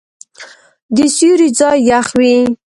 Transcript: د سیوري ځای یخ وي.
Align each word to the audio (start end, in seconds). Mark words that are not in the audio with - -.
د 0.95 0.97
سیوري 1.15 1.49
ځای 1.59 1.77
یخ 1.89 2.07
وي. 2.19 2.37